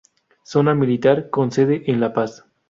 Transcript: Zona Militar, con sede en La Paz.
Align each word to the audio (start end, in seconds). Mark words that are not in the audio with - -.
Zona 0.43 0.73
Militar, 0.73 1.29
con 1.29 1.51
sede 1.51 1.83
en 1.85 1.99
La 1.99 2.11
Paz. 2.11 2.43